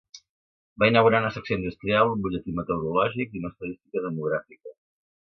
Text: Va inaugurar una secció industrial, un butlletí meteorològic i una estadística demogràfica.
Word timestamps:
Va 0.83 0.87
inaugurar 0.91 1.19
una 1.23 1.29
secció 1.35 1.57
industrial, 1.59 2.13
un 2.15 2.23
butlletí 2.23 2.55
meteorològic 2.63 3.37
i 3.37 3.43
una 3.43 3.53
estadística 3.55 4.03
demogràfica. 4.07 4.75